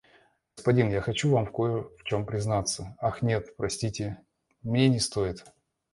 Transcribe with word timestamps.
Господин, 0.55 0.89
я 0.89 0.99
хочу 0.99 1.29
вам 1.29 1.45
кое 1.45 1.83
в 1.83 2.03
чём 2.05 2.25
признаться, 2.25 2.97
ах, 2.99 3.21
нет, 3.21 3.55
простите, 3.55 4.17
мне 4.63 4.89
не 4.89 4.99
стоит. 4.99 5.45